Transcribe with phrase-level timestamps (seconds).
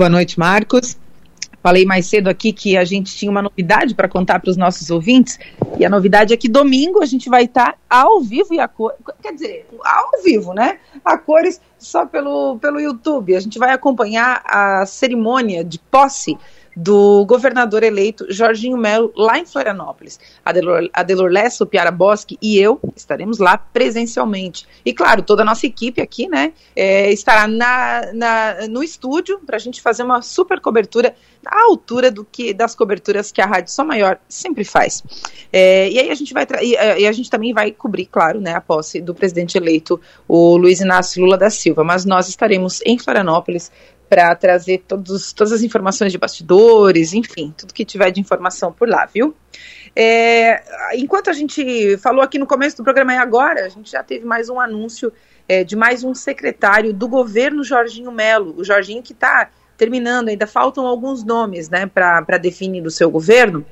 [0.00, 0.96] Boa noite, Marcos.
[1.62, 4.88] Falei mais cedo aqui que a gente tinha uma novidade para contar para os nossos
[4.88, 5.38] ouvintes,
[5.78, 8.66] e a novidade é que domingo a gente vai estar tá ao vivo e a
[8.66, 8.94] cor.
[9.22, 10.78] Quer dizer, ao vivo, né?
[11.04, 13.36] A cores só pelo, pelo YouTube.
[13.36, 16.38] A gente vai acompanhar a cerimônia de posse
[16.76, 20.18] do governador eleito Jorginho Melo lá em Florianópolis.
[20.44, 24.66] A Delor Lesso, Piara Bosque e eu estaremos lá presencialmente.
[24.84, 29.56] E claro, toda a nossa equipe aqui, né, é, estará na, na, no estúdio para
[29.56, 31.14] a gente fazer uma super cobertura
[31.44, 35.02] à altura do que das coberturas que a Rádio Só Maior sempre faz.
[35.52, 38.54] É, e aí a gente vai e, e, a gente também vai cobrir, claro, né,
[38.54, 41.82] a posse do presidente eleito, o Luiz Inácio Lula da Silva.
[41.82, 43.70] Mas nós estaremos em Florianópolis
[44.10, 48.88] para trazer todos, todas as informações de bastidores, enfim, tudo que tiver de informação por
[48.88, 49.36] lá, viu?
[49.94, 54.02] É, enquanto a gente falou aqui no começo do programa e agora, a gente já
[54.02, 55.12] teve mais um anúncio
[55.48, 60.46] é, de mais um secretário do governo Jorginho Melo, o Jorginho que está terminando, ainda
[60.46, 63.64] faltam alguns nomes né, para definir do seu governo,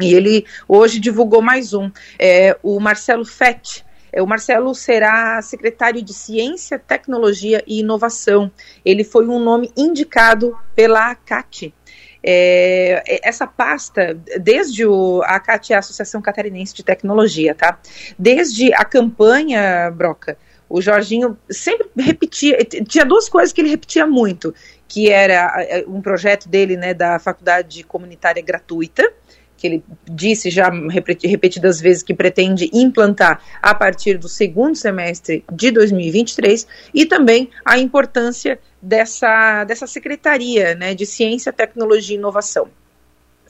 [0.00, 3.84] e ele hoje divulgou mais um, é, o Marcelo Fett,
[4.18, 8.50] o Marcelo será secretário de Ciência, Tecnologia e Inovação.
[8.84, 11.74] Ele foi um nome indicado pela ACAT.
[12.22, 17.78] É, essa pasta, desde o, a ACAT é a Associação Catarinense de Tecnologia, tá?
[18.18, 20.36] Desde a campanha, Broca,
[20.68, 24.54] o Jorginho sempre repetia, tinha duas coisas que ele repetia muito,
[24.86, 29.12] que era é, um projeto dele, né, da faculdade comunitária gratuita,
[29.60, 35.70] que ele disse já repetidas vezes que pretende implantar a partir do segundo semestre de
[35.70, 42.68] 2023, e também a importância dessa, dessa secretaria né, de Ciência, Tecnologia e Inovação.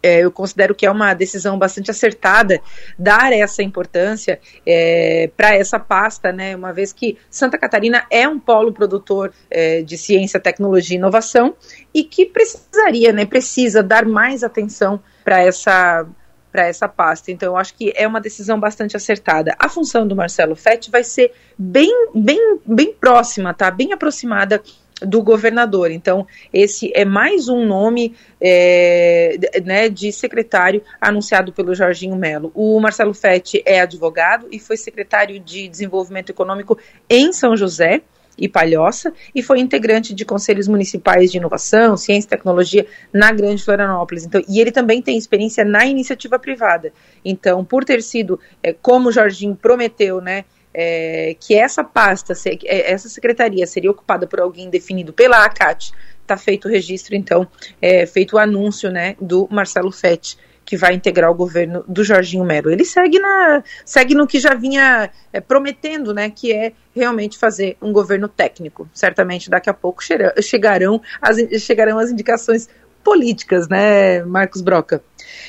[0.00, 2.60] É, eu considero que é uma decisão bastante acertada
[2.96, 8.38] dar essa importância é, para essa pasta, né, uma vez que Santa Catarina é um
[8.38, 11.56] polo produtor é, de ciência, tecnologia e inovação
[11.92, 16.06] e que precisaria, né, precisa dar mais atenção para essa
[16.50, 17.30] para essa pasta.
[17.30, 19.54] Então, eu acho que é uma decisão bastante acertada.
[19.58, 23.70] A função do Marcelo Fett vai ser bem, bem, bem próxima, tá?
[23.70, 24.62] Bem aproximada
[25.02, 25.90] do governador.
[25.90, 32.50] Então, esse é mais um nome é, né, de secretário anunciado pelo Jorginho Melo.
[32.54, 36.78] O Marcelo Fett é advogado e foi secretário de Desenvolvimento Econômico
[37.10, 38.00] em São José
[38.38, 43.64] e Palhoça e foi integrante de conselhos municipais de inovação, ciência e tecnologia na Grande
[43.64, 44.24] Florianópolis.
[44.24, 46.92] Então, e ele também tem experiência na iniciativa privada.
[47.24, 52.34] Então, por ter sido, é, como o Jorginho prometeu, né, é, que essa pasta,
[52.64, 57.48] é, essa secretaria seria ocupada por alguém definido pela ACAT, está feito o registro, então,
[57.80, 60.36] é, feito o anúncio né, do Marcelo Fett
[60.68, 62.70] que vai integrar o governo do Jorginho Melo.
[62.70, 67.78] Ele segue, na, segue no que já vinha é, prometendo, né, que é realmente fazer
[67.80, 68.86] um governo técnico.
[68.92, 70.04] Certamente daqui a pouco
[70.42, 72.68] chegarão as, chegarão as indicações
[73.02, 75.02] políticas, né, Marcos Broca?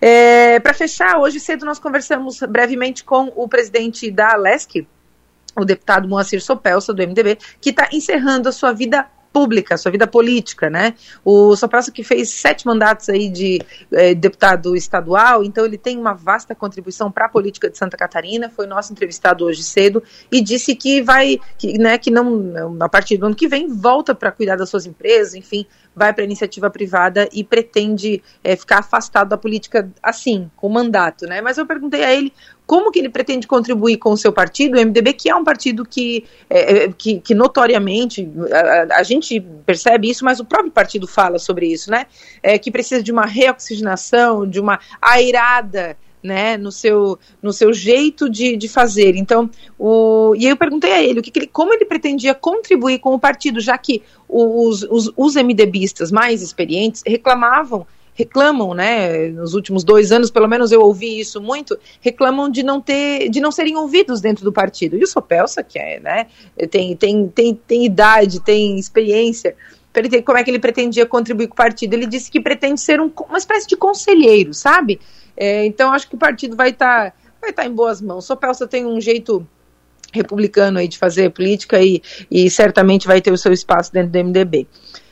[0.00, 4.86] É, Para fechar, hoje cedo nós conversamos brevemente com o presidente da Alesc,
[5.58, 10.06] o deputado Moacir Sopelsa, do MDB, que está encerrando a sua vida pública, sua vida
[10.06, 10.94] política, né?
[11.24, 13.60] O Soprasso que fez sete mandatos aí de
[13.92, 18.50] eh, deputado estadual, então ele tem uma vasta contribuição para a política de Santa Catarina,
[18.50, 23.16] foi nosso entrevistado hoje cedo e disse que vai, que, né, que não, a partir
[23.16, 26.70] do ano que vem, volta para cuidar das suas empresas, enfim, vai para a iniciativa
[26.70, 31.40] privada e pretende é, ficar afastado da política assim, com mandato, né?
[31.40, 32.32] Mas eu perguntei a ele
[32.70, 35.84] como que ele pretende contribuir com o seu partido, o MDB, que é um partido
[35.84, 41.40] que, é, que, que, notoriamente, a, a, gente percebe isso, mas o próprio partido fala
[41.40, 42.06] sobre isso, né?
[42.40, 48.30] É, que precisa de uma reoxigenação, de uma airada né, no seu, no seu jeito
[48.30, 49.16] de, de fazer.
[49.16, 53.00] Então, o, e eu perguntei a ele, o que, que ele, como ele pretendia contribuir
[53.00, 57.84] com o partido, já que os, os, os MDBistas mais experientes reclamavam
[58.20, 62.80] reclamam, né, nos últimos dois anos, pelo menos eu ouvi isso muito, reclamam de não
[62.80, 64.96] ter, de não serem ouvidos dentro do partido.
[64.96, 66.26] E o Sopelsa, que é, né,
[66.70, 69.56] tem, tem, tem, tem idade, tem experiência,
[70.24, 71.94] como é que ele pretendia contribuir com o partido?
[71.94, 75.00] Ele disse que pretende ser um, uma espécie de conselheiro, sabe?
[75.36, 78.26] É, então acho que o partido vai estar tá, vai tá em boas mãos.
[78.26, 79.46] Sopelsa tem um jeito
[80.12, 84.24] republicano aí de fazer política e, e certamente vai ter o seu espaço dentro do
[84.24, 84.68] MDB.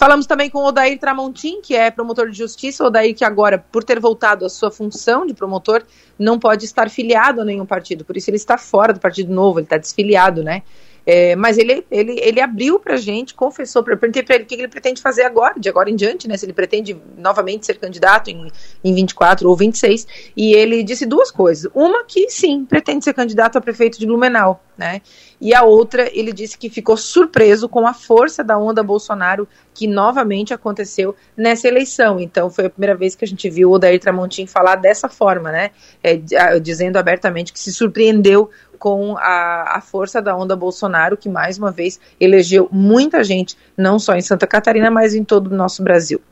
[0.00, 2.82] Falamos também com o Odair Tramontim, que é promotor de justiça.
[2.82, 5.82] O Odair, que agora, por ter voltado à sua função de promotor,
[6.18, 8.02] não pode estar filiado a nenhum partido.
[8.02, 10.62] Por isso ele está fora do Partido Novo, ele está desfiliado, né?
[11.04, 14.54] É, mas ele, ele, ele abriu para gente, confessou, para perguntei para ele o que
[14.54, 16.34] ele pretende fazer agora, de agora em diante, né?
[16.38, 18.50] Se ele pretende novamente ser candidato em,
[18.82, 20.06] em 24 ou 26.
[20.34, 21.70] E ele disse duas coisas.
[21.74, 24.64] Uma, que sim, pretende ser candidato a prefeito de Blumenau.
[24.80, 25.02] Né?
[25.38, 29.86] E a outra, ele disse que ficou surpreso com a força da onda Bolsonaro que
[29.86, 32.18] novamente aconteceu nessa eleição.
[32.18, 35.52] Então, foi a primeira vez que a gente viu o Odair Tramontim falar dessa forma,
[35.52, 35.70] né?
[36.02, 36.16] É,
[36.58, 41.70] dizendo abertamente que se surpreendeu com a, a, força da onda Bolsonaro, que mais uma
[41.70, 46.22] vez elegeu muita gente, não só em Santa Catarina, mas em todo o nosso Brasil.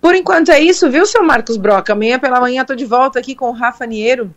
[0.00, 1.92] Por enquanto é isso, viu, seu Marcos Broca?
[1.92, 4.34] Amanhã pela manhã estou de volta aqui com o Rafa Niero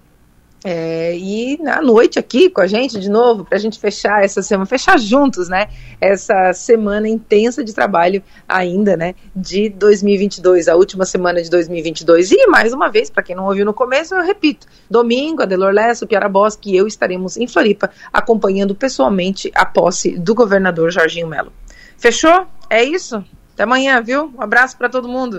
[0.63, 4.42] é, e na noite aqui com a gente de novo, para a gente fechar essa
[4.42, 5.68] semana, fechar juntos, né?
[6.01, 9.13] Essa semana intensa de trabalho ainda, né?
[9.36, 12.31] De 2022, a última semana de 2022.
[12.31, 15.71] E mais uma vez, para quem não ouviu no começo, eu repito: domingo, a Delor
[15.71, 21.27] Lesso, Piara Bosque e eu estaremos em Floripa acompanhando pessoalmente a posse do governador Jorginho
[21.27, 21.51] Melo.
[21.98, 22.48] Fechou?
[22.69, 23.24] É isso?
[23.57, 24.31] Até amanhã, viu?
[24.38, 25.36] Um abraço para todo mundo.